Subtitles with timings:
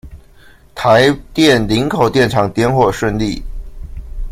[0.73, 3.43] 台電林口電廠點火順利